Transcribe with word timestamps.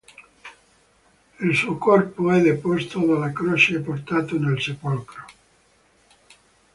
Il 1.41 1.53
suo 1.55 1.77
corpo 1.77 2.31
è 2.31 2.41
deposto 2.41 3.05
dalla 3.05 3.31
croce 3.31 3.75
e 3.75 3.79
portato 3.81 4.35
nel 4.39 4.59
sepolcro. 4.59 5.25